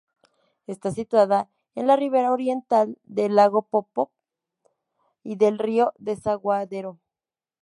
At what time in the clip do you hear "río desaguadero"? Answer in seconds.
5.59-6.99